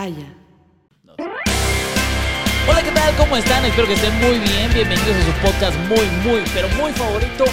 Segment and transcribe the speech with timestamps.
[0.00, 0.14] Hola,
[2.82, 3.14] ¿qué tal?
[3.18, 3.66] ¿Cómo están?
[3.66, 4.72] Espero que estén muy bien.
[4.72, 7.44] Bienvenidos a su podcast muy, muy, pero muy favorito.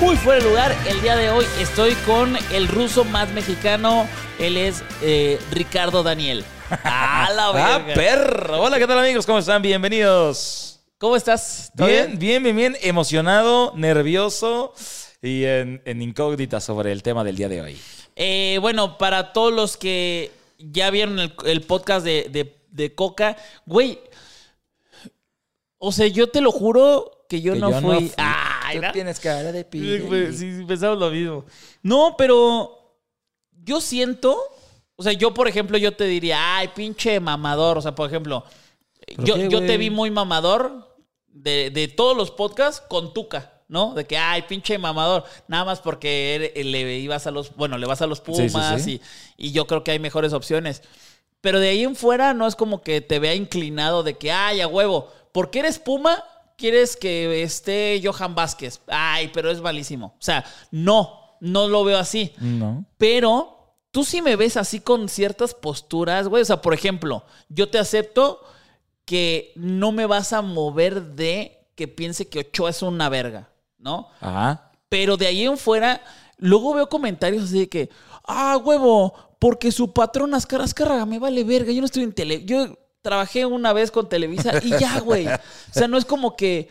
[0.00, 0.76] Muy fuera de lugar.
[0.88, 4.08] El día de hoy estoy con el ruso más mexicano.
[4.40, 6.44] Él es eh, Ricardo Daniel.
[6.82, 7.94] ¡Ah, la ¡Ah, verga!
[7.94, 8.62] perro!
[8.62, 9.24] Hola, ¿qué tal amigos?
[9.24, 9.62] ¿Cómo están?
[9.62, 10.80] Bienvenidos.
[10.98, 11.70] ¿Cómo estás?
[11.76, 12.76] ¿Todo Bien, bien, bien, bien.
[12.80, 14.74] Emocionado, nervioso
[15.22, 17.80] y en, en incógnita sobre el tema del día de hoy.
[18.16, 23.36] Eh, bueno, para todos los que ya vieron el, el podcast de, de- de Coca,
[23.66, 24.00] güey.
[25.78, 28.12] O sea, yo te lo juro que yo, Que no, yo no fui.
[28.16, 30.32] Ay, Tú tienes cara de pibe.
[30.32, 31.44] sí, sí, pensamos lo mismo.
[31.82, 32.98] No, pero
[33.64, 34.36] yo siento,
[34.96, 37.78] o sea, yo por ejemplo, yo te diría, ay, pinche mamador.
[37.78, 38.44] O sea, por ejemplo,
[39.18, 40.96] yo, qué, yo te vi muy mamador
[41.28, 43.94] de, de todos los podcasts con Tuca, ¿no?
[43.94, 45.24] De que, ay, pinche mamador.
[45.48, 48.82] Nada más porque le ibas a los, bueno, le vas a los Sí, sí, Pumas
[48.82, 49.00] sí.
[49.36, 50.82] Y, y yo creo que hay mejores opciones.
[51.40, 54.60] Pero de ahí en fuera no es como que te vea inclinado de que, ay,
[54.60, 56.24] a huevo, porque eres Puma,
[56.56, 58.80] quieres que esté Johan Vázquez.
[58.86, 60.14] Ay, pero es malísimo.
[60.18, 62.32] O sea, no, no lo veo así.
[62.38, 62.84] No.
[62.96, 66.42] Pero tú sí me ves así con ciertas posturas, güey.
[66.42, 68.40] O sea, por ejemplo, yo te acepto
[69.04, 73.50] que no me vas a mover de que piense que Ochoa es una verga,
[73.84, 74.08] ¿no?
[74.20, 74.72] Ajá.
[74.88, 76.00] Pero de ahí en fuera,
[76.38, 77.90] luego veo comentarios así de que,
[78.26, 81.70] ah, huevo, porque su patrón Ascar Azcárraga me vale verga.
[81.70, 82.44] Yo no estoy en tele.
[82.44, 85.28] Yo trabajé una vez con Televisa y ya, güey.
[85.28, 85.38] O
[85.70, 86.68] sea, no es como que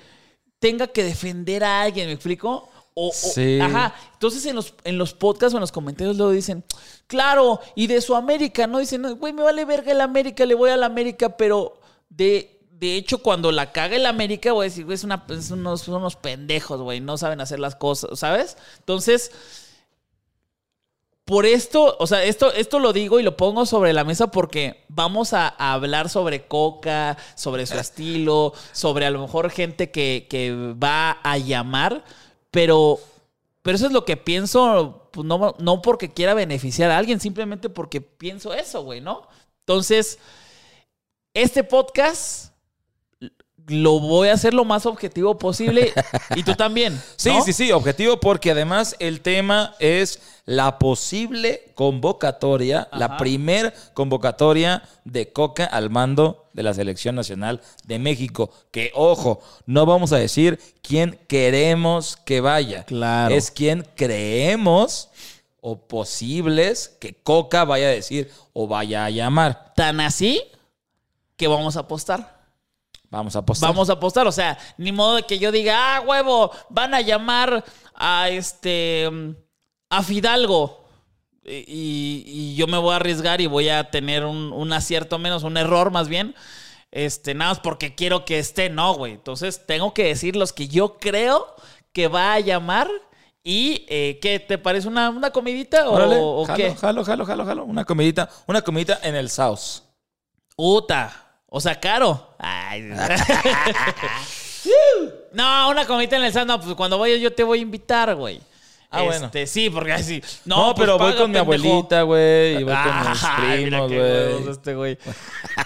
[0.60, 2.70] tenga que defender a alguien, ¿me explico?
[2.96, 3.60] O, o- Sí.
[3.62, 3.94] Ajá.
[4.14, 6.64] Entonces en los, en los podcasts o en los comentarios luego dicen,
[7.08, 8.80] claro, y de su América, ¿no?
[8.80, 11.80] Dicen, güey, me vale verga el América, le voy a la América, pero
[12.10, 12.53] de,
[12.84, 15.82] de hecho, cuando la caga el América, voy a decir, güey, es una, es unos,
[15.82, 18.58] son unos pendejos, güey, no saben hacer las cosas, ¿sabes?
[18.80, 19.32] Entonces,
[21.24, 24.84] por esto, o sea, esto, esto lo digo y lo pongo sobre la mesa porque
[24.90, 30.28] vamos a, a hablar sobre Coca, sobre su estilo, sobre a lo mejor gente que,
[30.30, 32.04] que va a llamar,
[32.52, 33.00] pero,
[33.62, 37.70] pero eso es lo que pienso, pues no, no porque quiera beneficiar a alguien, simplemente
[37.70, 39.26] porque pienso eso, güey, ¿no?
[39.62, 40.20] Entonces,
[41.34, 42.53] este podcast
[43.68, 45.94] lo voy a hacer lo más objetivo posible
[46.36, 47.02] y tú también.
[47.16, 47.44] Sí, ¿no?
[47.44, 55.32] sí, sí, objetivo porque además el tema es la posible convocatoria, la primer convocatoria de
[55.32, 58.52] Coca al mando de la Selección Nacional de México.
[58.72, 62.84] Que, ojo, no vamos a decir quién queremos que vaya.
[62.84, 63.34] Claro.
[63.34, 65.10] Es quién creemos
[65.62, 69.74] o posibles que Coca vaya a decir o vaya a llamar.
[69.76, 70.44] Tan así
[71.38, 72.33] que vamos a apostar.
[73.14, 73.70] Vamos a apostar.
[73.70, 74.26] Vamos a apostar.
[74.26, 77.64] O sea, ni modo de que yo diga, ah, huevo, van a llamar
[77.94, 79.08] a este.
[79.90, 80.84] a Fidalgo.
[81.46, 85.58] Y, yo me voy a arriesgar y voy a tener un, un acierto menos, un
[85.58, 86.34] error más bien.
[86.90, 89.14] Este, nada más porque quiero que esté, no, güey.
[89.14, 91.54] Entonces tengo que decir los que yo creo
[91.92, 92.90] que va a llamar.
[93.44, 94.40] ¿Y eh, qué?
[94.40, 96.76] ¿Te parece una, una comidita o, o jalo, qué?
[96.76, 97.66] jalo, jalo, jalo, jalo.
[97.66, 99.84] Una comidita, una comidita en el South.
[100.56, 101.23] Uta.
[101.56, 102.30] O sea, caro.
[102.40, 102.82] Ay.
[105.34, 106.62] no, una comidita en el sándwich.
[106.64, 108.42] Pues cuando vaya yo te voy a invitar, güey.
[108.94, 109.26] Ah, bueno.
[109.26, 110.22] Este, sí, porque así.
[110.46, 112.58] No, No, pues pero voy con mi abuelita, güey.
[112.58, 113.26] Y voy con mis
[113.60, 114.50] primos, güey.
[114.52, 114.98] este güey.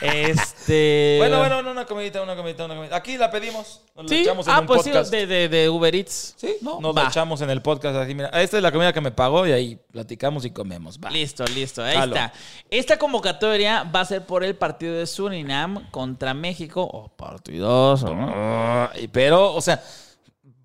[0.01, 1.15] Este.
[1.19, 2.95] Bueno, bueno, no, una comidita, una comidita, una comidita.
[2.95, 3.81] Aquí la pedimos.
[3.95, 5.09] Nos la Sí, echamos en ah, un pues podcast.
[5.09, 6.35] sí, de, de, de Uber Eats.
[6.37, 6.79] Sí, ¿no?
[6.81, 7.03] nos Va.
[7.03, 7.95] la echamos en el podcast.
[7.97, 10.99] Así, mira, esta es la comida que me pagó y ahí platicamos y comemos.
[10.99, 11.09] Va.
[11.09, 11.83] Listo, listo.
[11.83, 12.33] Ahí está.
[12.69, 17.11] Esta convocatoria va a ser por el partido de Surinam contra México.
[17.17, 18.89] Partidazo, ¿no?
[18.93, 19.81] Ay, Pero, o sea,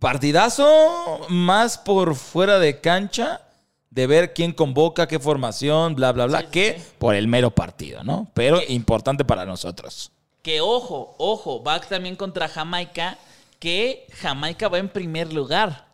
[0.03, 3.41] partidazo más por fuera de cancha
[3.89, 6.93] de ver quién convoca, qué formación, bla, bla, bla, Sí, que sí.
[6.99, 8.29] por el mero partido, ¿no?
[8.35, 10.11] Pero importante para nosotros.
[10.43, 13.17] Que ojo, ojo, va también contra Jamaica,
[13.61, 15.87] que Jamaica va en primer lugar.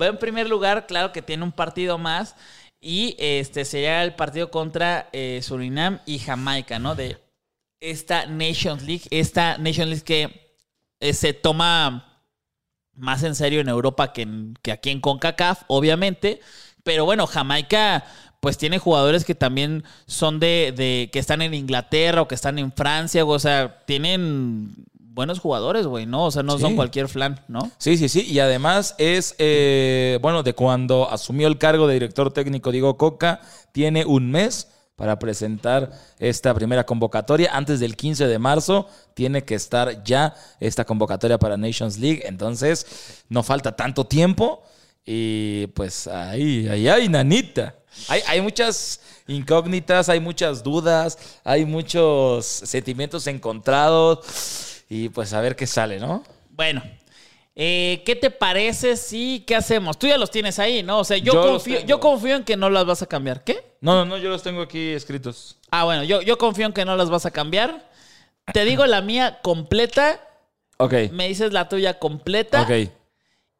[0.00, 2.36] Va en primer lugar, claro que tiene un partido más.
[2.80, 6.94] Y este sería el partido contra eh, Surinam y Jamaica, ¿no?
[6.94, 7.18] De
[7.80, 9.08] esta Nations League.
[9.10, 10.54] Esta Nations League que
[11.00, 12.07] eh, se toma
[12.98, 16.40] más en serio en Europa que, en- que aquí en CONCACAF, obviamente.
[16.84, 18.04] Pero bueno, Jamaica,
[18.40, 22.58] pues tiene jugadores que también son de, de que están en Inglaterra o que están
[22.58, 26.26] en Francia, o sea, tienen buenos jugadores, güey, ¿no?
[26.26, 26.60] O sea, no Sí.
[26.62, 27.70] son cualquier flan, ¿no?
[27.78, 28.24] Sí, sí, sí.
[28.24, 33.40] Y además es, eh, bueno, de cuando asumió el cargo de director técnico Diego Coca,
[33.72, 34.68] tiene un mes
[34.98, 37.52] para presentar esta primera convocatoria.
[37.54, 42.24] Antes del 15 de marzo tiene que estar ya esta convocatoria para Nations League.
[42.26, 44.60] Entonces, no falta tanto tiempo.
[45.06, 47.76] Y pues ahí, ahí, ahí, nanita.
[48.08, 54.82] Hay, hay muchas incógnitas, hay muchas dudas, hay muchos sentimientos encontrados.
[54.90, 56.24] Y pues a ver qué sale, ¿no?
[56.50, 56.82] Bueno,
[57.54, 59.96] eh, ¿qué te parece si qué hacemos?
[59.96, 60.98] Tú ya los tienes ahí, ¿no?
[60.98, 63.44] O sea, yo, Yo confío, yo confío en que no las vas a cambiar.
[63.44, 63.67] ¿Qué?
[63.80, 65.56] No, no, no, yo los tengo aquí escritos.
[65.70, 67.88] Ah, bueno, yo, yo confío en que no las vas a cambiar.
[68.52, 70.20] Te digo la mía completa,
[70.78, 70.94] Ok.
[71.12, 72.62] me dices la tuya completa.
[72.62, 72.90] Ok.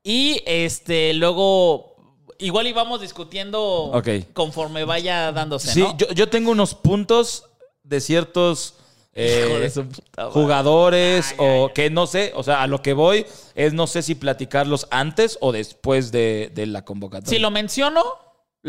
[0.03, 1.97] Y este, luego,
[2.38, 4.09] igual íbamos discutiendo Ok.
[4.32, 5.97] conforme vaya dándose, Sí, ¿no?
[5.97, 7.44] yo, yo tengo unos puntos
[7.82, 8.75] de ciertos
[9.15, 10.32] eh, Hijo de su puta madre.
[10.32, 13.26] jugadores Ay, o ay, que no sé, o sea, a lo que voy
[13.56, 17.29] es no sé si platicarlos antes o después de, de la convocatoria.
[17.31, 18.05] Si lo menciono,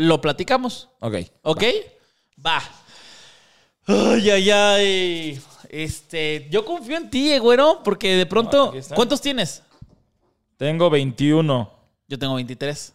[0.00, 0.88] lo platicamos.
[1.00, 1.16] Ok.
[1.42, 1.64] ¿Ok?
[2.44, 2.62] Va.
[3.86, 5.42] Ay, ay, ay.
[5.68, 8.72] Este, yo confío en ti, eh, güero, porque de pronto.
[8.94, 9.62] ¿Cuántos tienes?
[10.56, 11.70] Tengo 21.
[12.08, 12.94] Yo tengo 23.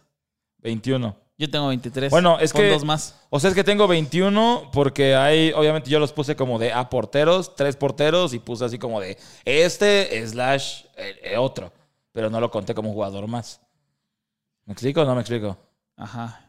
[0.58, 1.16] 21.
[1.38, 2.10] Yo tengo 23.
[2.10, 2.70] Bueno, es Pon que.
[2.70, 3.20] dos más.
[3.30, 5.52] O sea, es que tengo 21 porque hay.
[5.52, 9.16] Obviamente yo los puse como de A porteros, tres porteros y puse así como de
[9.44, 11.72] este slash eh, eh, otro.
[12.12, 13.60] Pero no lo conté como jugador más.
[14.64, 15.56] ¿Me explico o no me explico?
[15.96, 16.45] Ajá.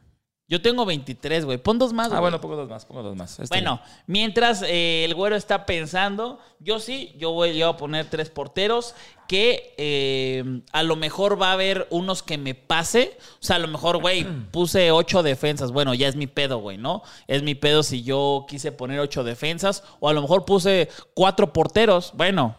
[0.49, 1.57] Yo tengo 23, güey.
[1.57, 2.21] Pon dos más, Ah, güey.
[2.21, 3.37] bueno, pongo dos más, pongo dos más.
[3.49, 8.29] Bueno, mientras eh, el güero está pensando, yo sí, yo voy yo a poner tres
[8.29, 8.95] porteros
[9.27, 13.17] que eh, a lo mejor va a haber unos que me pase.
[13.41, 15.73] O sea, a lo mejor, güey, puse ocho defensas.
[15.73, 17.03] Bueno, ya es mi pedo, güey, ¿no?
[17.27, 19.83] Es mi pedo si yo quise poner ocho defensas.
[19.99, 22.13] O a lo mejor puse cuatro porteros.
[22.15, 22.55] Bueno,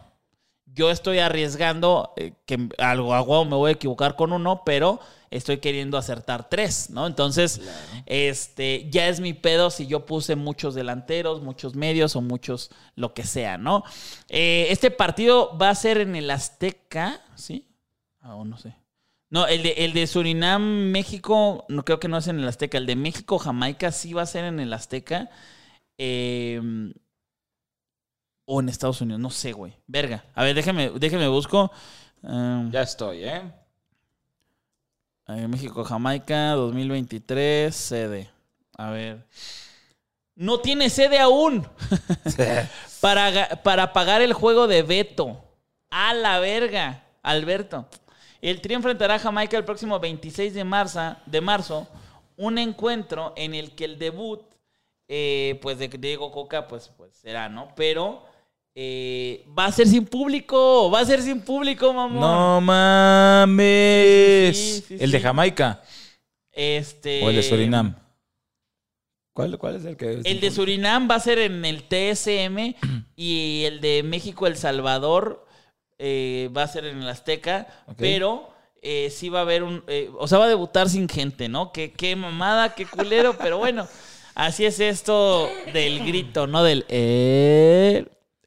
[0.79, 5.57] yo estoy arriesgando eh, que algo a me voy a equivocar con uno, pero estoy
[5.57, 7.05] queriendo acertar tres, ¿no?
[7.05, 7.59] Entonces,
[8.05, 13.13] este, ya es mi pedo si yo puse muchos delanteros, muchos medios o muchos lo
[13.13, 13.83] que sea, ¿no?
[14.29, 17.67] Eh, este partido va a ser en el Azteca, ¿sí?
[18.21, 18.73] Aún no sé.
[19.29, 22.77] No, el de, el de Surinam, México, no creo que no es en el Azteca.
[22.77, 25.29] El de México, Jamaica sí va a ser en el Azteca.
[25.97, 26.61] Eh,
[28.51, 29.73] o en Estados Unidos, no sé, güey.
[29.85, 30.23] Verga.
[30.33, 31.71] A ver, déjeme, déjeme busco.
[32.23, 33.43] Um, Ya estoy, ¿eh?
[35.47, 38.31] México, Jamaica, 2023, sede.
[38.75, 39.23] A ver.
[40.33, 41.67] No tiene sede aún.
[43.01, 45.43] para, para pagar el juego de Beto.
[45.91, 47.87] A la verga, Alberto.
[48.41, 51.87] El Tri enfrentará a Jamaica el próximo 26 de marzo, de marzo
[52.35, 54.41] un encuentro en el que el debut,
[55.07, 57.73] eh, pues de Diego Coca, pues, pues será, ¿no?
[57.75, 58.28] Pero
[58.81, 62.21] eh, va a ser sin público, va a ser sin público, mamón.
[62.21, 64.57] No mames.
[64.57, 65.19] Sí, sí, el de.
[65.19, 65.81] Jamaica
[66.53, 67.21] Este.
[67.25, 67.95] o el de Surinam.
[69.33, 72.75] ¿Cuál, cuál es el que El de Surinam va a ser en el TSM
[73.17, 75.45] y el de México, El Salvador
[75.97, 77.67] eh, va a ser en el Azteca,
[77.97, 78.49] pero
[78.81, 79.83] eh, sí va a haber un...
[79.87, 81.73] eh, o sea, va a debutar sin gente, ¿no?
[81.73, 83.89] Qué, qué mamada, qué culero, pero bueno,
[84.35, 86.63] así es esto del grito, ¿no?
[86.63, 86.85] Del...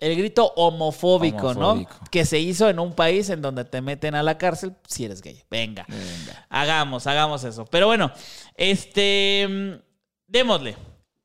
[0.02, 1.94] el grito homofóbico, Homofóbico.
[2.00, 2.11] ¿no?
[2.11, 5.23] Que se hizo en un país en donde te meten a la cárcel si eres
[5.23, 5.42] gay.
[5.50, 5.87] Venga.
[5.88, 6.47] Venga.
[6.49, 7.64] Hagamos, hagamos eso.
[7.66, 8.11] Pero bueno,
[8.56, 9.47] este.
[9.49, 9.73] mm,
[10.26, 10.76] Démosle.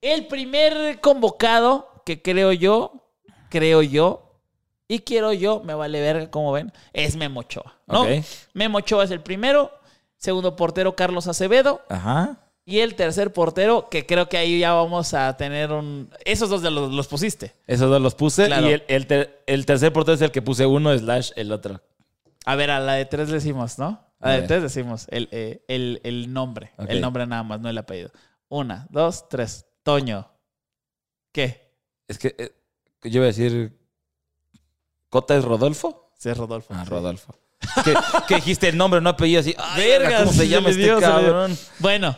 [0.01, 3.09] El primer convocado que creo yo,
[3.49, 4.41] creo yo,
[4.87, 8.03] y quiero yo, me vale verga, como ven, es Memo Ochoa, ¿no?
[8.03, 8.09] Ok.
[8.53, 9.71] Memo Ochoa es el primero.
[10.17, 11.81] Segundo portero, Carlos Acevedo.
[11.89, 12.46] Ajá.
[12.69, 16.09] Y el tercer portero, que creo que ahí ya vamos a tener un.
[16.25, 17.53] Esos dos de los, los pusiste.
[17.65, 18.47] Esos dos los puse.
[18.47, 18.67] Claro.
[18.69, 21.79] Y el, el ter- el tercer portero es el que puse uno, slash el otro.
[22.43, 24.03] A ver, a la de tres decimos, ¿no?
[24.19, 24.47] A la de ver.
[24.49, 26.71] tres decimos el, eh, el, el nombre.
[26.89, 28.11] El nombre nada más, no el apellido.
[28.49, 29.65] Una, dos, tres.
[29.83, 30.29] Toño.
[31.31, 31.71] ¿Qué?
[32.09, 32.51] Es que eh,
[33.03, 33.79] yo iba a decir.
[35.09, 36.11] ¿Cota es Rodolfo?
[36.17, 36.73] Sí, es Rodolfo.
[36.75, 36.89] Ah, Sí.
[36.89, 37.33] Rodolfo.
[38.27, 39.55] que, dijiste el nombre, no apellido así.
[39.77, 40.99] Verga, ¿Cómo se llama este dio.
[40.99, 41.57] cabrón?
[41.79, 42.17] Bueno,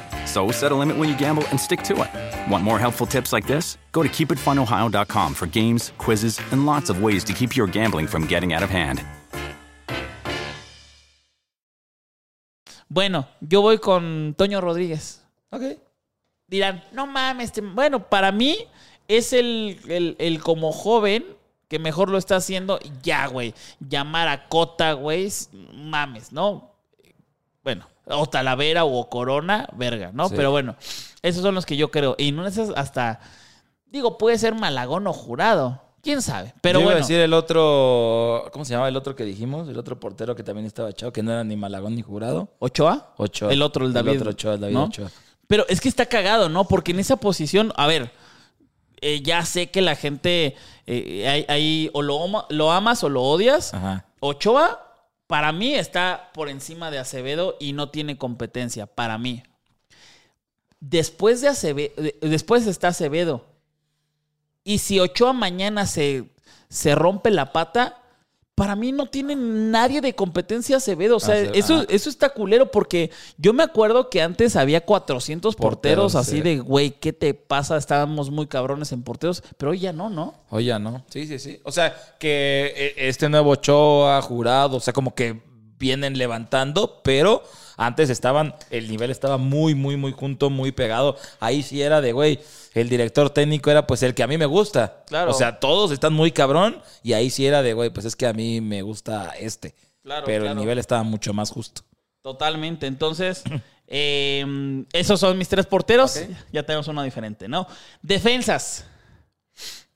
[0.31, 2.49] So set a limit when you gamble and stick to it.
[2.49, 3.77] Want more helpful tips like this?
[3.91, 8.25] Go to keepitfunohio.com for games, quizzes, and lots of ways to keep your gambling from
[8.27, 9.03] getting out of hand.
[12.87, 15.21] Bueno, yo voy con Toño Rodríguez.
[15.49, 15.63] Ok.
[16.47, 18.57] Dirán, no mames, este- bueno, para mí
[19.07, 21.25] es el, el- el como joven
[21.69, 22.79] que mejor lo está haciendo.
[23.03, 23.53] Ya, güey.
[23.79, 25.29] Llamar a Cota, güey,
[25.73, 26.70] mames, ¿no?
[27.63, 30.29] Bueno, o Talavera o Corona, verga, ¿no?
[30.29, 30.35] Sí.
[30.35, 30.75] Pero bueno,
[31.21, 32.15] esos son los que yo creo.
[32.17, 33.19] Y no es hasta,
[33.85, 35.81] digo, puede ser Malagón o Jurado.
[36.01, 36.55] ¿Quién sabe?
[36.61, 36.97] Pero Yo iba bueno.
[36.97, 39.69] a decir el otro, ¿cómo se llamaba el otro que dijimos?
[39.69, 42.47] El otro portero que también estaba echado, que no era ni Malagón ni Jurado.
[42.57, 43.13] ¿Ochoa?
[43.17, 43.53] Ochoa.
[43.53, 44.17] El otro, el David.
[44.17, 44.83] otro Ochoa, el David ¿no?
[44.85, 45.11] Ochoa.
[45.45, 46.67] Pero es que está cagado, ¿no?
[46.67, 48.11] Porque en esa posición, a ver,
[49.01, 50.55] eh, ya sé que la gente
[50.87, 53.71] eh, ahí ahí o lo, lo amas o lo odias.
[53.73, 54.05] Ajá.
[54.21, 54.90] Ochoa,
[55.31, 59.43] para mí, está por encima de Acevedo y no tiene competencia, para mí.
[60.81, 63.45] Después de Acevedo, después está Acevedo.
[64.65, 66.25] Y si Ochoa mañana se,
[66.67, 68.00] se rompe la pata,
[68.55, 71.17] para mí no tiene nadie de competencia Acevedo.
[71.17, 75.71] O sea, eso, eso está culero porque yo me acuerdo que antes había 400 porteros,
[75.71, 76.41] Porteros, así sí.
[76.41, 77.77] de, güey, ¿qué te pasa?
[77.77, 80.35] Estábamos muy cabrones en porteros, pero hoy ya no, ¿no?
[80.49, 81.03] Oye, ya no.
[81.09, 81.59] Sí, sí, sí.
[81.63, 85.41] O sea, que eh, este nuevo Ochoa, jurado, o sea, como que
[85.81, 87.43] vienen levantando, pero
[87.75, 91.17] antes estaban, el nivel estaba muy, muy, muy junto, muy pegado.
[91.39, 92.39] Ahí sí era de, güey,
[92.75, 95.03] el director técnico era pues el que a mí me gusta.
[95.07, 95.31] Claro.
[95.31, 98.27] O sea, todos están muy cabrón y ahí sí era de, güey, pues es que
[98.27, 99.73] a mí me gusta este.
[100.03, 100.53] Claro, pero claro.
[100.53, 101.81] el nivel estaba mucho más justo.
[102.21, 102.85] Totalmente.
[102.85, 103.43] Entonces,
[103.87, 106.21] eh, esos son mis tres porteros.
[106.53, 107.67] Ya tenemos uno diferente, ¿no?
[108.01, 108.85] Defensas.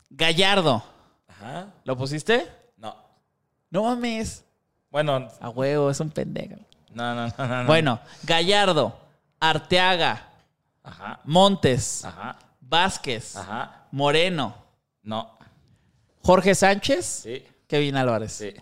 [0.09, 0.83] Gallardo.
[1.27, 1.73] Ajá.
[1.83, 2.47] ¿Lo pusiste?
[2.77, 2.95] No.
[3.69, 4.44] No mames.
[4.95, 6.55] Bueno, A huevo, es un pendejo.
[6.93, 7.61] no, no, no, no.
[7.63, 7.67] no.
[7.67, 8.97] Bueno, Gallardo,
[9.41, 10.29] Arteaga,
[10.83, 11.19] Ajá.
[11.25, 12.39] Montes, Ajá.
[12.61, 13.87] Vázquez, Ajá.
[13.91, 14.55] Moreno,
[15.03, 15.37] No.
[16.23, 17.45] Jorge Sánchez, Sí.
[17.67, 18.31] Kevin Álvarez.
[18.31, 18.53] Sí.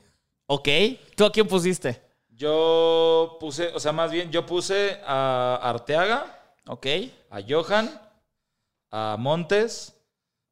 [0.47, 0.67] Ok.
[1.15, 2.01] ¿Tú a quién pusiste?
[2.29, 6.25] Yo puse, o sea, más bien, yo puse a Arteaga,
[6.65, 6.87] Ok.
[7.29, 7.91] a Johan,
[8.89, 9.93] a Montes,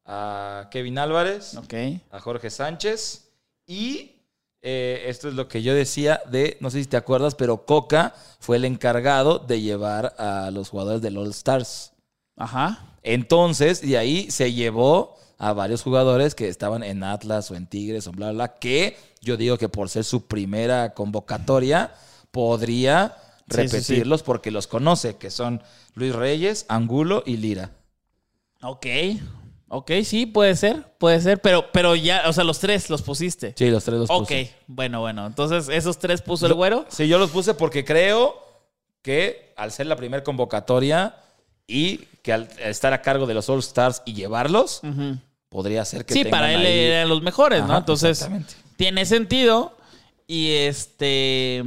[0.04, 1.74] a Kevin Álvarez, Ok.
[2.12, 3.32] a Jorge Sánchez
[3.66, 4.21] y
[4.62, 8.14] eh, esto es lo que yo decía de, no sé si te acuerdas, pero Coca
[8.38, 11.92] fue el encargado de llevar a los jugadores del All Stars.
[12.36, 12.96] Ajá.
[13.02, 18.06] Entonces, de ahí se llevó a varios jugadores que estaban en Atlas o en Tigres
[18.06, 21.92] o bla, bla, bla, que yo digo que por ser su primera convocatoria
[22.30, 23.16] podría
[23.50, 23.76] Sí, sí, sí.
[23.76, 25.62] repetirlos porque los conoce, que son
[25.94, 27.70] Luis Reyes, Angulo y Lira.
[28.62, 28.86] Ok.
[29.74, 30.82] Ok, sí, puede ser.
[30.98, 31.40] Puede ser.
[31.40, 33.54] Pero, pero ya, o sea, los tres los pusiste.
[33.56, 34.18] Sí, los tres los ok.
[34.20, 34.52] puse.
[34.66, 35.26] Bueno, bueno.
[35.26, 36.84] Entonces, esos tres puso el Yo- güero.
[36.90, 38.36] Sí, yo los puse porque creo
[39.00, 41.16] que al ser la primera convocatoria
[41.66, 45.16] y que al estar a cargo de los All Stars y llevarlos, Ujú.
[45.48, 47.70] podría ser que Sí, tengan para él ahí- eran los mejores, ¿no?
[47.70, 48.54] Ajá, Entonces, exactamente.
[48.76, 49.74] tiene sentido.
[50.26, 51.62] Y este.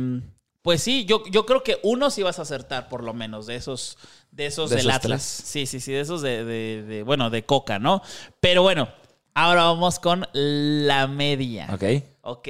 [0.61, 3.55] Pues sí, yo, yo creo que uno sí vas a acertar, por lo menos, de
[3.55, 3.97] esos,
[4.35, 5.21] de esos De del esos Atlas.
[5.37, 5.47] tres.
[5.49, 8.01] Sí, sí, sí, de esos de, de- de- bueno, de Coca, ¿no?
[8.41, 8.89] Pero bueno,
[9.33, 11.67] ahora vamos con la media.
[11.73, 11.83] Ok,
[12.21, 12.47] Ok.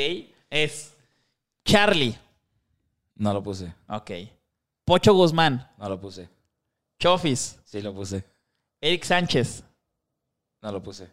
[0.50, 0.94] Es
[1.64, 2.18] Charlie.
[3.16, 4.12] no lo puse, Ok.
[4.84, 5.72] Pocho Guzmán.
[5.78, 6.28] no lo puse.
[7.00, 7.60] Chofis.
[7.66, 8.24] Sí lo puse,
[8.82, 9.64] Eric Sánchez.
[10.62, 11.08] no lo puse,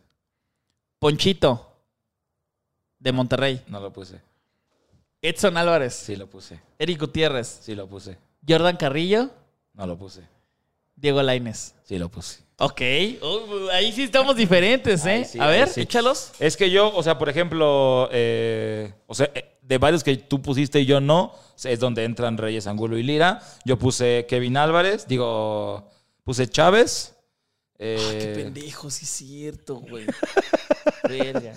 [0.98, 1.68] Ponchito.
[2.98, 3.62] De Monterrey.
[3.66, 4.20] no lo puse.
[5.20, 5.92] Edson Álvarez.
[5.94, 7.60] Sí lo puse, Eric Gutiérrez.
[7.62, 9.30] sí lo puse, Jordan Carrillo.
[9.74, 10.22] no lo puse,
[10.96, 11.74] Diego Laines.
[11.84, 12.40] sí lo puse.
[12.58, 12.80] Ok.
[13.22, 15.10] Oh, ahí sí estamos diferentes, ¿eh?
[15.10, 15.80] Ahí sí, A ver, sí.
[15.80, 16.30] échalos.
[16.38, 20.40] Es que yo, o sea, por ejemplo, eh, o sea, eh, de varios que tú
[20.40, 21.34] pusiste y yo no,
[21.64, 23.42] es donde entran Reyes, Angulo y Lira.
[23.64, 25.90] Yo puse Kevin Álvarez, digo,
[26.22, 27.14] puse Chávez.
[27.78, 30.06] eh, Ah, qué pendejo, sí es cierto, güey.
[31.08, 31.54] Verga.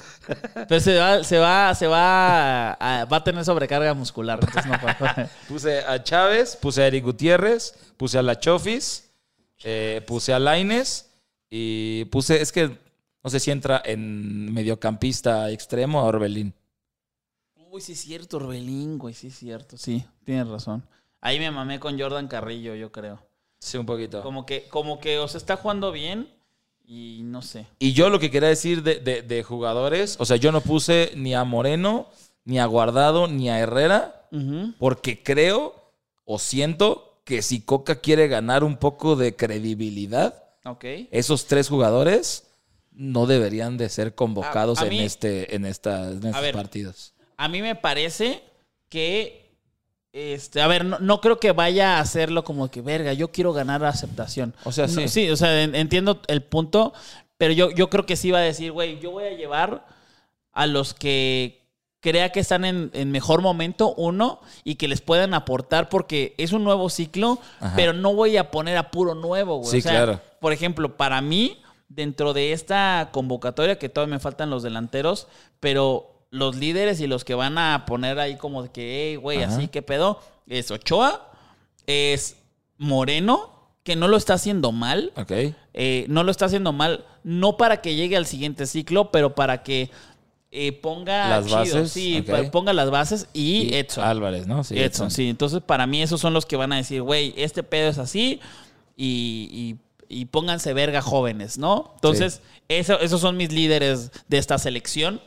[0.68, 4.40] Pero se va, se va, se va a, va a tener sobrecarga muscular.
[4.42, 5.30] Entonces no.
[5.48, 9.05] Puse a Chávez, puse a Eric Gutiérrez, puse a La Chofis,
[9.64, 11.12] eh, puse a Laines
[11.50, 12.78] y puse, es que
[13.24, 16.54] no sé si entra en mediocampista extremo a Orbelín.
[17.72, 19.78] Uy, sí es cierto, Orbelín, güey, sí es cierto.
[19.78, 20.84] Sí, tienes razón.
[21.22, 23.20] Ahí me mamé con Jordan Carrillo, yo creo.
[23.60, 24.22] Sí, un poquito.
[24.22, 26.30] Como que, como que o se está jugando bien
[26.86, 27.66] y no sé.
[27.80, 31.12] Y yo lo que quería decir de, de- de jugadores, o sea, yo no puse
[31.16, 32.08] ni a Moreno,
[32.44, 34.28] ni a Guardado, ni a Herrera,
[34.78, 35.92] porque creo
[36.26, 40.44] o siento que si Coca quiere ganar un poco de credibilidad,
[41.12, 42.44] esos tres jugadores
[42.92, 46.54] no deberían de ser convocados A- a en, mí- este, en, esta- en estos ver.
[46.56, 47.14] partidos.
[47.38, 48.42] A mí me parece
[48.90, 49.44] que.
[50.14, 53.52] Este, a ver, no, no creo que vaya a hacerlo como que, verga, yo quiero
[53.52, 54.54] ganar aceptación.
[54.64, 55.08] O sea, No, sí.
[55.10, 56.94] sí, o sea, en- entiendo el punto,
[57.38, 59.86] pero yo, yo creo que sí va a decir, güey, yo voy a llevar
[60.54, 61.65] a los que
[62.06, 66.52] crea que están en, en mejor momento, uno, y que les puedan aportar porque es
[66.52, 67.40] un nuevo ciclo,
[67.76, 69.72] pero no voy a poner a puro nuevo, güey.
[69.72, 70.22] Sí, O sea, claro.
[70.40, 71.60] Por ejemplo, para mí,
[71.90, 75.28] dentro de esta convocatoria, que todavía me faltan los delanteros,
[75.60, 79.42] pero los líderes y los que van a poner ahí como de que, hey, güey,
[79.42, 80.20] así, ¿qué pedo?
[80.46, 81.32] Es Ochoa,
[81.88, 82.38] es
[82.78, 85.12] Moreno, que no lo está haciendo mal.
[85.16, 85.32] Ok.
[85.74, 89.64] Eh, no lo está haciendo mal, no para que llegue al siguiente ciclo, pero para
[89.64, 89.90] que
[90.52, 94.04] eh, ponga Las chido, bases, sí, ponga las bases y, Edson.
[94.06, 94.64] Álvarez, ¿no?
[94.64, 95.30] Sí, Edson, sí.
[95.30, 98.40] Entonces, para mí, esos son los que van a decir, güey, este pedo es así
[98.96, 99.86] y, y-
[100.22, 101.92] y pónganse verga jóvenes, ¿no?
[101.96, 105.20] Entonces, eso- esos son mis líderes de esta selección.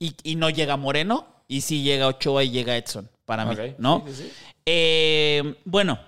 [0.00, 3.54] Y, y no llega Moreno, y sí llega Ochoa y llega Edson, para mí.
[3.78, 4.02] ¿no?
[4.08, 4.32] Sí, sí, sí.
[4.66, 5.98] Eh, bueno,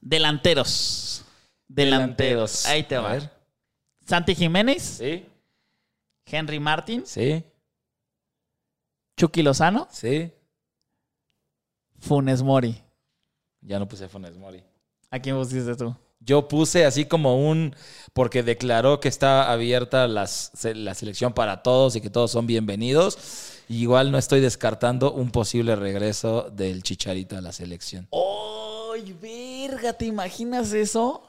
[0.00, 1.24] delanteros.
[1.68, 2.66] Delanteros.
[2.66, 3.12] Ahí te A va.
[3.12, 3.30] ver.
[4.06, 5.24] Santi Jiménez, Sí,
[6.26, 7.42] Henry Martin, sí,
[9.16, 10.32] Chucky Lozano, sí.
[12.00, 12.80] Funes Mori.
[13.60, 14.62] Ya no puse Funes Mori.
[15.10, 15.94] ¿A quién pusiste tú?
[16.20, 17.74] Yo puse así como un,
[18.12, 23.60] porque declaró que está abierta las, la selección para todos y que todos son bienvenidos.
[23.68, 28.08] Igual no estoy descartando un posible regreso del Chicharito a la selección.
[28.12, 29.92] ¡Ay, verga!
[29.92, 31.22] ¿Te imaginas eso?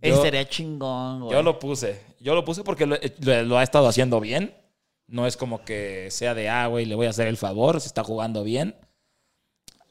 [0.00, 1.32] Yo- Estaría chingón, güey.
[1.32, 4.54] Yo lo puse, yo lo puse porque lo, lo- lo ha estado haciendo bien.
[5.08, 7.88] No es como que sea de, ah, güey, le voy a hacer el favor, se
[7.88, 8.74] está jugando bien.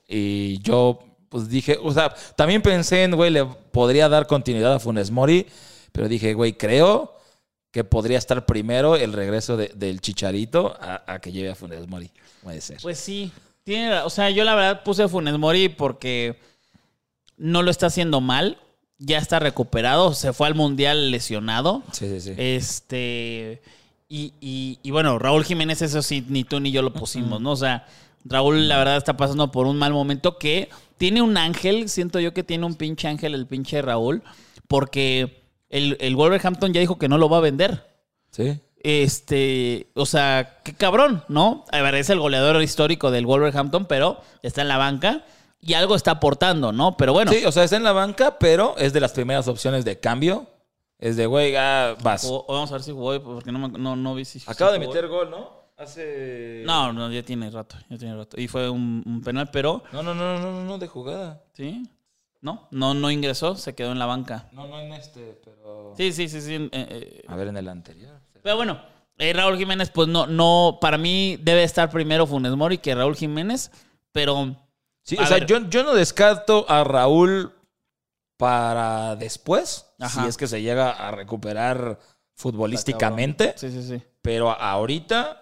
[0.07, 4.79] Y yo, pues dije, o sea, también pensé en, güey, le podría dar continuidad a
[4.79, 5.45] Funes Mori,
[5.91, 7.15] pero dije, güey, creo
[7.71, 11.87] que podría estar primero el regreso de- del Chicharito a, a que lleve a Funes
[11.87, 12.09] Mori.
[12.43, 12.77] Puede ser.
[12.81, 13.31] Pues sí.
[13.63, 16.39] Tiene, o sea, yo la verdad puse Funes Mori porque
[17.35, 18.57] no lo está haciendo mal.
[18.99, 20.13] Ya está recuperado.
[20.13, 21.83] Se fue al mundial lesionado.
[21.91, 22.33] sí, sí, sí.
[22.37, 23.61] Este.
[24.09, 27.51] Y, y- y bueno, Raúl Jiménez, eso sí, ni tú ni yo lo pusimos, ¿no?
[27.51, 27.85] O sea,
[28.25, 31.89] Raúl, la verdad, está pasando por un mal momento que tiene un ángel.
[31.89, 34.23] Siento yo que tiene un pinche ángel, el pinche Raúl,
[34.67, 37.85] porque el, el Wolverhampton ya dijo que no lo va a vender.
[38.31, 38.59] sí.
[39.01, 41.65] Este, o sea, qué cabrón, ¿no?
[41.73, 45.25] A ver, es el goleador histórico del Wolverhampton, pero está en la banca
[45.59, 46.95] y algo está aportando, ¿no?
[46.95, 49.83] Pero bueno, Sí, o sea, está en la banca, pero es de las primeras opciones
[49.83, 50.47] de cambio.
[50.99, 52.25] Es de, güey, ah, vas.
[52.25, 54.39] o- o vamos a ver si jugó, porque no, me- no, no vi si.
[54.47, 54.95] Acaba si de jugó.
[54.95, 55.57] meter gol, ¿no?
[55.77, 56.63] Hace.
[56.65, 58.39] No, no, ya tiene rato, ya tiene rato.
[58.39, 61.43] Y fue un, un penal, pero, No, no, no, no, no, no, de jugada.
[61.53, 61.83] ¿sí?
[62.41, 64.47] No, no, no ingresó, se quedó en la banca.
[64.53, 65.93] No, no en este, pero.
[65.95, 66.53] Sí, sí, sí, sí.
[66.55, 68.15] eh, eh, A ver, en el anterior.
[68.41, 68.81] Pero bueno,
[69.19, 73.15] eh, Raúl Jiménez, pues no, no, para mí debe estar primero Funes Mori que Raúl
[73.15, 73.71] Jiménez,
[74.11, 74.55] pero
[75.03, 75.45] Sí, A o sea, ver.
[75.47, 77.53] yo, yo no descarto a Raúl
[78.37, 80.21] para después, Ajá.
[80.21, 81.99] si es que se llega a recuperar
[82.35, 84.01] futbolísticamente, sí, sí, sí.
[84.21, 85.41] pero ahorita,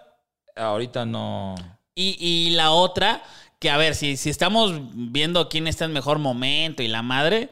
[0.56, 1.54] ahorita no.
[1.94, 3.22] Y, y la otra,
[3.58, 7.50] que a ver, si, si estamos viendo quién está en mejor momento y la madre,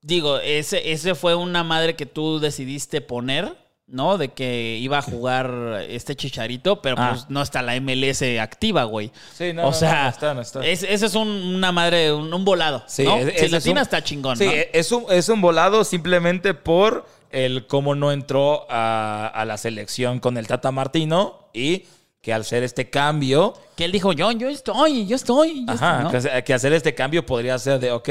[0.00, 3.56] digo, ese, ese fue una madre que tú decidiste poner,
[3.88, 4.18] ¿no?
[4.18, 7.10] De que iba a jugar este chicharito, pero Ah.
[7.12, 9.10] pues no está la MLS activa, güey.
[9.34, 10.66] Sí, o sea, no está, no está.
[10.66, 12.84] es- ese es un- una madre, un, un volado.
[12.86, 13.16] Sí, ¿no?
[13.18, 14.52] si es tiene un- está chingón, Sí, ¿no?
[14.72, 20.18] es, un, es un volado simplemente por el cómo no entró a, a la selección
[20.20, 21.84] con el Tata Martino y
[22.20, 25.64] que al hacer este cambio, Que él dijo, yo, yo estoy, yo estoy.
[25.66, 26.10] yo ajá, estoy", ¿no?
[26.10, 28.08] que, hace- que hacer este cambio podría ser de, ok,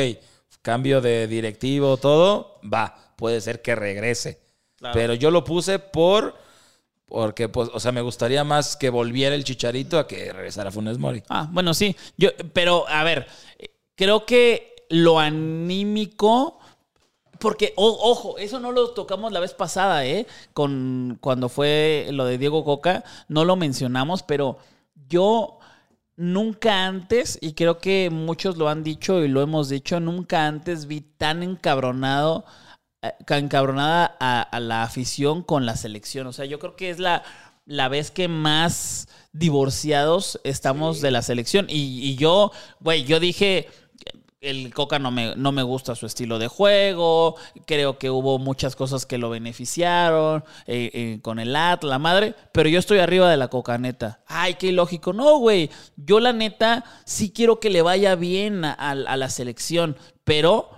[0.61, 4.39] cambio de directivo, todo, va, puede ser que regrese.
[4.77, 4.93] Claro.
[4.93, 6.35] Pero yo lo puse por,
[7.07, 10.97] porque, pues, o sea, me gustaría más que volviera el Chicharito a que regresara Funes
[10.97, 11.23] Mori.
[11.29, 11.95] Ah, bueno, sí.
[12.17, 13.27] Yo, pero, a ver,
[13.95, 16.59] creo que lo anímico.
[17.39, 20.25] Porque, o- ojo, eso no lo tocamos la vez pasada, ¿eh?
[20.53, 24.57] Con, cuando fue lo de Diego Coca, no lo mencionamos, pero
[25.07, 25.59] yo
[26.15, 30.87] nunca antes, y creo que muchos lo han dicho y lo hemos dicho, nunca antes
[30.87, 32.43] vi tan encabronado,
[33.29, 36.27] encabronada a, a la afición con la selección.
[36.27, 37.23] O sea, yo creo que es la,
[37.65, 41.67] la vez que más divorciados estamos de la selección.
[41.69, 43.67] Y, y yo, güey, yo dije,
[44.41, 48.75] el Coca no me, no me gusta su estilo de juego, creo que hubo muchas
[48.75, 53.29] cosas que lo beneficiaron eh, eh, con el Atlas, la madre, pero yo estoy arriba
[53.31, 54.21] de la Coca neta.
[54.27, 55.12] Ay, qué ilógico.
[55.12, 59.29] No, güey, yo la neta sí quiero que le vaya bien a, a- a la
[59.29, 60.69] selección, pero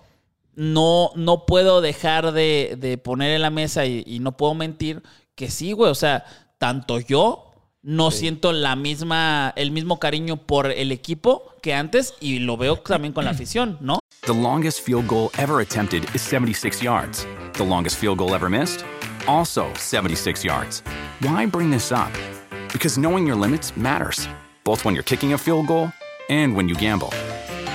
[0.59, 5.01] no, no puedo dejar de, de poner en la mesa y, y no puedo mentir
[5.33, 6.25] que sí, güey, o sea,
[6.57, 12.39] tanto yo no siento la misma, el mismo cariño por el equipo que antes y
[12.39, 13.99] lo veo también con la afición, ¿no?
[14.25, 17.25] The longest field goal ever attempted is 76 yards.
[17.53, 18.83] The longest field goal ever missed?
[19.27, 20.83] Also 76 yards.
[21.21, 22.11] Why bring this up?
[22.73, 24.27] Because knowing your limits matters,
[24.65, 25.89] both when you're kicking a field goal
[26.29, 27.13] and when you gamble.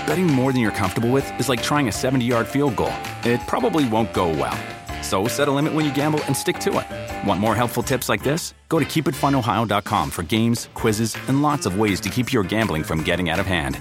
[0.07, 2.93] Betting more than you're comfortable with is like trying a 70 yard field goal,
[3.25, 4.57] it probably won't go well.
[5.03, 6.87] So set a limit when you gamble and stick to it.
[7.29, 8.55] Want more helpful tips like this?
[8.69, 13.03] Go to keepitfunohio.com for games, quizzes, and lots of ways to keep your gambling from
[13.03, 13.79] getting out of hand.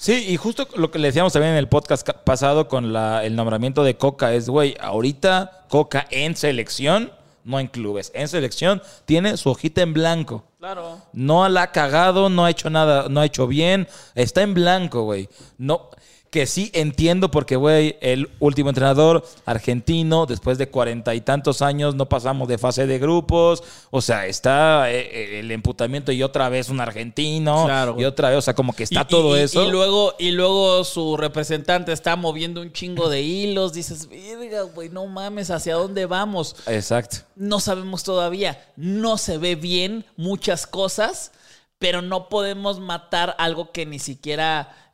[0.00, 3.34] Sí, y justo lo que le decíamos también en el podcast pasado con la- el
[3.34, 7.10] nombramiento de Coca es, güey, ahorita Coca en selección,
[7.44, 10.44] no en clubes, en selección tiene su hojita en blanco.
[10.58, 11.00] Claro.
[11.12, 15.02] No la ha cagado, no ha hecho nada, no ha hecho bien, está en blanco,
[15.02, 15.28] güey.
[15.56, 15.90] No,
[16.30, 21.94] que sí entiendo porque, güey, el último entrenador argentino, después de cuarenta y tantos años,
[21.94, 23.62] no pasamos de fase de grupos.
[23.90, 27.64] O sea, está eh, eh, el emputamiento y otra vez un argentino.
[27.64, 29.64] Claro, y otra vez, o sea, como que está Y- todo y- eso.
[29.64, 33.72] Y luego, y luego su representante está moviendo un chingo de hilos.
[33.72, 36.56] Dices, verga, güey, no mames, ¿hacia dónde vamos?
[36.66, 37.18] Exacto.
[37.36, 38.62] No sabemos todavía.
[38.76, 41.32] No se ve bien muchas cosas,
[41.78, 44.87] pero no podemos matar algo que ni siquiera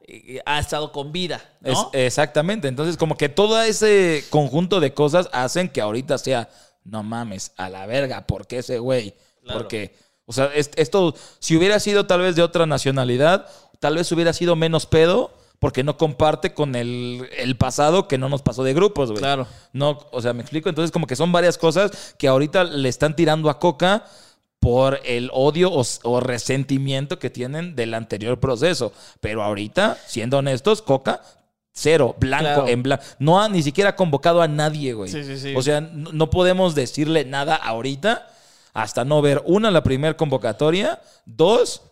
[0.44, 1.70] ha estado con vida, ¿no?
[1.72, 2.68] Es- exactamente.
[2.68, 6.48] Entonces, como que todo ese conjunto de cosas hacen que ahorita sea,
[6.84, 9.14] no mames, a la verga, ¿por qué ese güey?
[9.42, 9.60] Claro.
[9.60, 9.94] Porque,
[10.26, 13.46] o sea, es- esto, si hubiera sido tal vez de otra nacionalidad,
[13.80, 15.30] tal vez hubiera sido menos pedo.
[15.60, 19.20] Porque no comparte con el, el pasado que no nos pasó de grupos, güey.
[19.20, 19.46] Claro.
[19.72, 20.68] No, o sea, me explico.
[20.68, 24.04] Entonces, como que son varias cosas que ahorita le están tirando a Coca
[24.64, 28.94] por el odio o, o resentimiento que tienen del anterior proceso.
[29.20, 31.20] Pero ahorita, siendo honestos, Coca,
[31.70, 32.68] cero, blanco Claro.
[32.68, 33.04] en blanco.
[33.18, 35.10] No ha ni siquiera convocado a nadie, güey.
[35.10, 35.54] Sí, sí, sí.
[35.54, 38.26] O sea, no, podemos decirle nada ahorita
[38.72, 41.82] hasta no ver, una, la primera convocatoria, dos,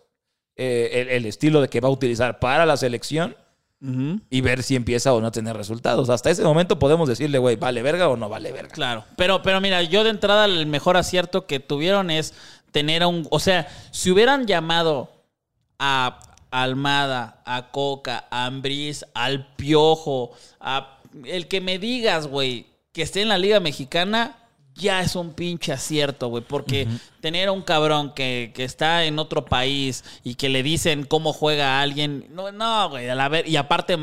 [0.55, 3.35] eh, el, el estilo de que va a utilizar para la selección
[3.81, 4.19] Ujú.
[4.29, 6.09] y ver si empieza o no a tener resultados.
[6.09, 8.69] Hasta ese momento podemos decirle, güey, ¿vale verga o no vale verga?
[8.73, 12.33] Claro, pero, pero mira, yo de entrada el mejor acierto que tuvieron es
[12.73, 15.09] tener a un, o sea, si hubieran llamado
[15.79, 16.19] a
[16.51, 23.21] Almada, a Coca, a Ambriz, al Piojo, a el que me digas, güey, que esté
[23.21, 24.35] en la Liga Mexicana,
[24.75, 26.87] ya es un pinche acierto, güey, porque
[27.21, 31.31] tener a un cabrón que, que está en otro país y que le dicen cómo
[31.31, 33.97] juega a alguien, no, no, güey, a la ver, y aparte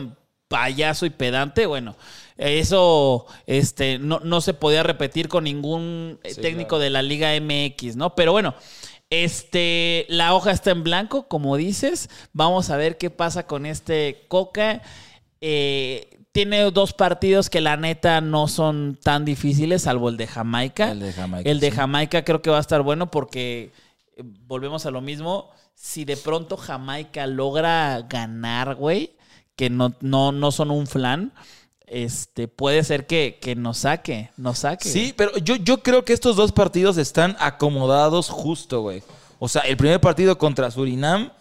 [0.46, 1.96] payaso y pedante, bueno,
[2.48, 6.82] eso este, no, no se podía repetir con ningún eh, Sí, técnico claro.
[6.84, 8.14] de la Liga MX, ¿no?
[8.14, 8.54] Pero bueno,
[9.10, 12.08] este, la hoja está en blanco, como dices.
[12.32, 14.82] Vamos a ver qué pasa con este Coca.
[15.40, 20.92] Eh, tiene dos partidos que la neta no son tan difíciles, salvo el de Jamaica.
[20.92, 21.76] El de Jamaica, El de sí.
[21.76, 23.72] Jamaica creo que va a estar bueno porque
[24.16, 25.50] eh, volvemos a lo mismo.
[25.74, 29.16] Si de pronto Jamaica logra ganar, güey,
[29.56, 31.32] que no, no, no son un flan,
[31.90, 34.88] este, puede ser que, que nos saque, nos saque.
[34.88, 39.02] Sí, pero yo, yo creo que estos dos partidos están acomodados justo, güey.
[39.38, 41.32] O sea, el primer partido contra Surinam,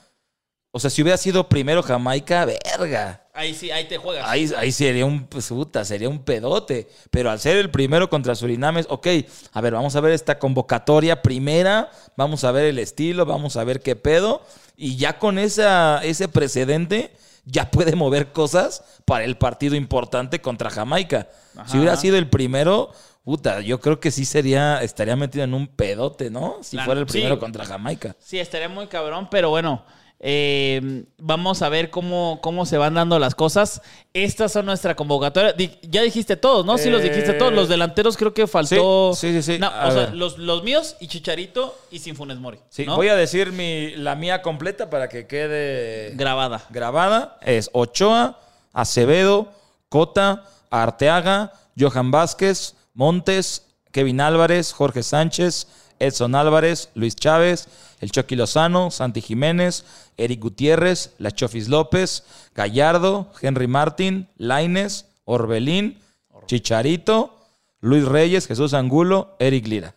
[0.72, 3.28] o sea, si hubiera sido primero Jamaica, verga.
[3.34, 4.28] Ahí sí, ahí te juegas.
[4.28, 6.90] Ahí, ahí sería un pues, puta, sería un pedote.
[7.12, 9.08] Pero al ser el primero contra Surinam es, ok,
[9.54, 13.64] a ver, vamos a ver esta convocatoria primera, vamos a ver el estilo, vamos a
[13.64, 14.42] ver qué pedo.
[14.76, 17.12] Y ya con esa, ese precedente,
[17.52, 21.28] ya puede mover cosas para el partido importante contra Jamaica.
[21.56, 21.68] Ajá.
[21.68, 22.92] Si hubiera sido el primero,
[23.24, 26.58] puta, yo creo que sí sería, estaría metido en un pedote, ¿no?
[26.62, 28.16] Si fuera el primero contra Jamaica.
[28.20, 29.84] Sí, estaría muy cabrón, pero bueno,
[30.22, 33.82] eh, vamos a ver cómo, cómo se van dando las cosas.
[34.14, 35.54] Estas son nuestra convocatoria.
[35.54, 36.78] Di- ya dijiste todos, ¿no?
[36.78, 37.54] Sí, los dijiste Eh, todos.
[37.54, 39.14] Los delanteros creo que faltó.
[39.16, 39.60] Sí, sí, sí, sí.
[39.60, 40.16] No, A o sea, ver.
[40.16, 42.60] los, los míos y Chicharito y sin Funes Mori.
[42.70, 42.96] Sí, ¿no?
[42.98, 46.66] voy a decir mi, la mía completa para que quede Grabada.
[46.70, 47.38] grabada.
[47.42, 48.40] Es Ochoa,
[48.74, 49.52] Acevedo,
[49.88, 55.68] Cota, Arteaga, Johan Vázquez, Montes, Kevin Álvarez, Jorge Sánchez,
[56.00, 57.68] Edson Álvarez, Luis Chávez,
[58.00, 59.86] el Chucky Lozano, Santi Jiménez,
[60.18, 62.24] Eric Gutiérrez, La Chofis López,
[62.56, 66.00] Gallardo, Henry Martín, Laines, Orbelín,
[66.46, 67.38] Chicharito,
[67.82, 69.96] Luis Reyes, Jesús Angulo, Eric Lira.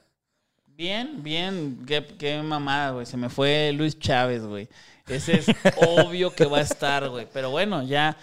[0.66, 1.84] Bien, bien.
[1.86, 3.06] Qué, qué mamada, güey.
[3.06, 4.68] Se me fue Luis Chávez, güey.
[5.06, 7.26] Ese es obvio que va a estar, güey.
[7.32, 8.16] Pero bueno, ya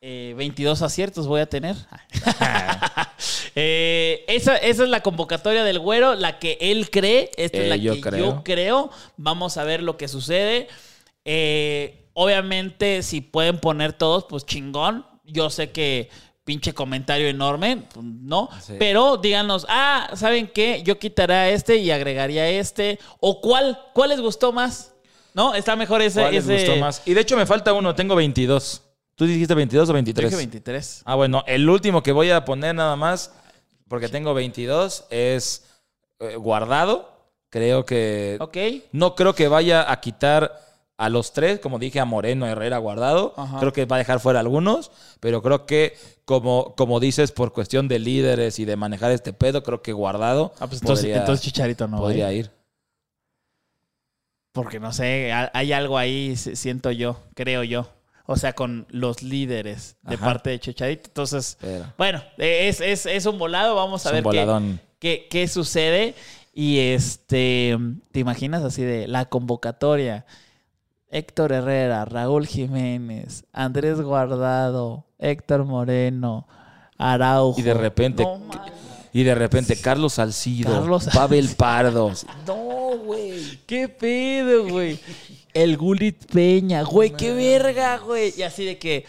[0.00, 1.76] eh, 22 aciertos voy a tener.
[3.54, 7.30] Eh, esa, esa es la convocatoria del güero, la que él cree.
[7.36, 8.18] Esta es Eh, la yo que creo.
[8.18, 8.90] yo creo.
[9.16, 10.68] Vamos a ver lo que sucede.
[11.24, 15.06] Eh, obviamente, si pueden poner todos, pues chingón.
[15.24, 16.10] Yo sé que
[16.44, 18.48] pinche comentario enorme, pues, ¿no?
[18.60, 18.74] Sí.
[18.78, 20.82] Pero díganos, ah, ¿saben qué?
[20.84, 22.98] Yo quitaría este y agregaría este.
[23.20, 23.78] ¿O cuál?
[23.94, 24.92] ¿Cuál les gustó más?
[25.34, 25.54] ¿No?
[25.54, 26.20] Está mejor ese.
[26.20, 26.66] ¿Cuál les ese...
[26.66, 27.02] gustó más?
[27.06, 28.82] Y de hecho me falta uno, tengo 22.
[29.14, 30.30] ¿Tú dijiste 22 o Yo 23?
[30.30, 31.02] dije 23.
[31.04, 33.32] Ah, bueno, el último que voy a poner nada más,
[33.92, 35.66] porque tengo 22, es
[36.18, 37.10] eh, guardado.
[37.50, 38.38] Creo que.
[38.40, 38.56] Ok.
[38.92, 40.58] No creo que vaya a quitar
[40.96, 43.34] a los tres, como dije, a Moreno, Herrera, Guardado.
[43.36, 43.58] Ajá.
[43.60, 47.86] Creo que va a dejar fuera algunos, pero creo que, como, como dices, por cuestión
[47.86, 51.44] de líderes y de manejar este pedo, creo que Guardado Ah, pues entonces, podría, entonces
[51.44, 51.98] Chicharito no.
[51.98, 52.50] podría ir.
[54.52, 57.88] Porque no sé, ha- hay algo ahí, siento yo, creo yo.
[58.26, 60.24] O sea, con los líderes de Ajá.
[60.26, 61.08] parte de Chicharito.
[61.08, 63.74] Entonces, Pero bueno, es, es, es un volado.
[63.74, 66.14] Vamos a es ver qué, qué, qué sucede.
[66.54, 67.76] Y este,
[68.12, 70.24] ¿te imaginas así de la convocatoria?
[71.08, 76.46] Héctor Herrera, Raúl Jiménez, Andrés Guardado, Héctor Moreno,
[76.96, 77.58] Araujo.
[77.60, 78.40] Y de repente- No.
[79.14, 82.12] Y de repente, Carlos Salcido, Carlos Pavel Pardo.
[82.46, 83.58] No, güey.
[83.66, 84.98] ¿Qué pedo, güey?
[85.54, 88.32] El Gulit Peña, güey, qué verga, güey.
[88.36, 89.04] Y así de que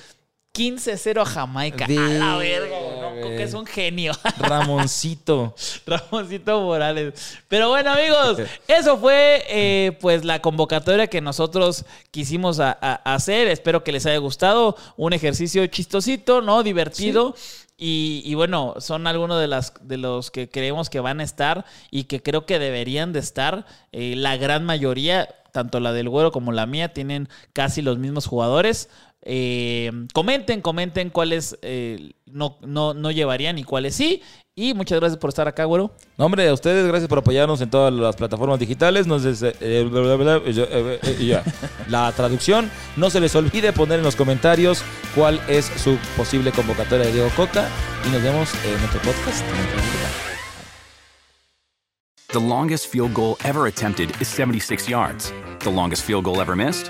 [0.56, 1.86] 15-0 a Jamaica.
[1.86, 3.00] A la verga, güey.
[3.22, 4.12] No, que es un genio.
[4.38, 5.56] Ramoncito.
[5.86, 7.13] Ramoncito Morales.
[7.48, 13.48] Pero bueno, amigos, eso fue eh, pues la convocatoria que nosotros quisimos a- a- hacer.
[13.48, 14.76] Espero que les haya gustado.
[14.98, 16.62] Un ejercicio chistosito, ¿no?
[16.62, 17.36] Divertido.
[17.86, 21.65] Y, y bueno, son algunos de, las, de los que creemos que van a estar
[21.91, 23.65] y que creo que deberían de estar.
[23.91, 28.26] Eh, la gran mayoría, tanto la del güero como la mía, tienen casi los mismos
[28.26, 28.89] jugadores.
[29.26, 34.22] Eh, comenten, comenten cuáles eh, no, no, no llevarían y cuáles sí.
[34.56, 35.96] Y muchas gracias por estar acá, güero.
[36.18, 39.08] No, hombre, a ustedes, gracias por apoyarnos en todas las plataformas digitales.
[39.08, 41.44] Nos des- eh, eh, bla, bla, bla, eh, eh, eh, y ya.
[41.88, 42.70] La traducción.
[42.96, 44.84] No se les olvide poner en los comentarios
[45.16, 47.68] cuál es su posible convocatoria de Diego Coca.
[48.08, 49.44] Y nos vemos en otro podcast.
[52.28, 55.32] The longest field goal ever attempted is 76 yards.
[55.60, 56.90] The longest field goal ever missed?